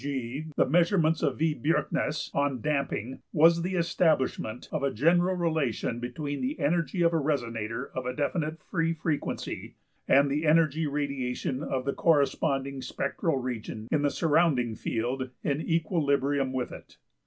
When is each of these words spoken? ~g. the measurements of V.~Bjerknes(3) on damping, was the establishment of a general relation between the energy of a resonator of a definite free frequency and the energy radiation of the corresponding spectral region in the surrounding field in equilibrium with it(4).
~g. 0.01 0.45
the 0.55 0.65
measurements 0.67 1.21
of 1.21 1.37
V.~Bjerknes(3) 1.37 2.33
on 2.33 2.59
damping, 2.59 3.21
was 3.31 3.61
the 3.61 3.75
establishment 3.75 4.67
of 4.71 4.81
a 4.81 4.89
general 4.91 5.35
relation 5.35 5.99
between 5.99 6.41
the 6.41 6.57
energy 6.59 7.03
of 7.03 7.13
a 7.13 7.19
resonator 7.21 7.91
of 7.93 8.07
a 8.07 8.15
definite 8.15 8.59
free 8.63 8.93
frequency 8.93 9.75
and 10.07 10.27
the 10.31 10.47
energy 10.47 10.87
radiation 10.87 11.61
of 11.61 11.85
the 11.85 11.93
corresponding 11.93 12.81
spectral 12.81 13.37
region 13.37 13.87
in 13.91 14.01
the 14.01 14.09
surrounding 14.09 14.73
field 14.73 15.29
in 15.43 15.61
equilibrium 15.61 16.51
with 16.51 16.71
it(4). 16.71 16.95